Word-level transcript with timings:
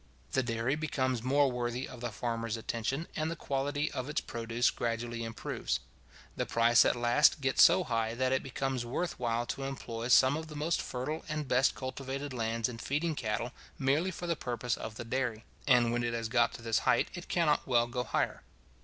The 0.31 0.41
dairy 0.41 0.73
becomes 0.73 1.21
more 1.21 1.51
worthy 1.51 1.87
of 1.87 2.01
the 2.01 2.11
farmer's 2.11 2.57
attention, 2.57 3.07
and 3.15 3.29
the 3.29 3.35
quality 3.35 3.91
of 3.91 4.09
its 4.09 4.19
produce 4.19 4.71
gradually 4.71 5.23
improves. 5.23 5.79
The 6.35 6.47
price 6.47 6.83
at 6.85 6.95
last 6.95 7.39
gets 7.39 7.61
so 7.61 7.83
high, 7.83 8.15
that 8.15 8.31
it 8.31 8.41
becomes 8.41 8.83
worth 8.83 9.19
while 9.19 9.45
to 9.45 9.61
employ 9.61 10.07
some 10.07 10.35
of 10.35 10.47
the 10.47 10.55
most 10.55 10.81
fertile 10.81 11.23
and 11.29 11.47
best 11.47 11.75
cultivated 11.75 12.33
lands 12.33 12.67
in 12.67 12.79
feeding 12.79 13.13
cattle 13.13 13.51
merely 13.77 14.09
for 14.09 14.25
the 14.25 14.35
purpose 14.35 14.75
of 14.75 14.95
the 14.95 15.05
dairy; 15.05 15.45
and 15.67 15.91
when 15.91 16.03
it 16.03 16.15
has 16.15 16.29
got 16.29 16.51
to 16.55 16.63
this 16.63 16.79
height, 16.79 17.09
it 17.13 17.29
cannot 17.29 17.67
well 17.67 17.85
go 17.85 18.03
higher. 18.03 18.41